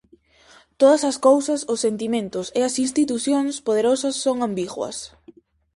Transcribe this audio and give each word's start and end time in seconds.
Todas 0.79 1.01
as 1.11 1.17
cousas, 1.27 1.59
os 1.73 1.79
sentimentos 1.85 2.45
e 2.57 2.61
as 2.67 2.75
institucións 2.85 3.53
poderosas 3.67 4.15
son 4.25 4.37
ambiguas. 4.47 4.97